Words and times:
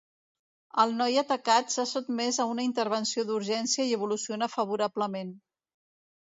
El 0.83 0.93
noi 1.01 1.17
atacat 1.21 1.69
s’ha 1.75 1.85
sotmès 1.89 2.39
a 2.45 2.47
una 2.53 2.65
intervenció 2.69 3.27
d’urgència 3.31 3.87
i 3.91 3.95
evoluciona 3.99 4.49
favorablement. 4.55 5.31